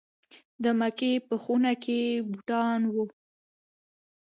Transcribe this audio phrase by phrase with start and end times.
[0.63, 1.99] د مکې په خونه کې
[2.29, 3.05] بوتان وو.